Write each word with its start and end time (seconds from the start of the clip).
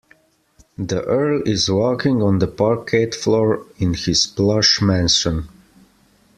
The 0.79 1.03
earl 1.03 1.43
is 1.45 1.69
walking 1.69 2.23
on 2.23 2.39
the 2.39 2.47
parquet 2.47 3.11
floor 3.11 3.67
in 3.77 3.93
his 3.93 4.25
plush 4.25 4.81
mansion. 4.81 5.47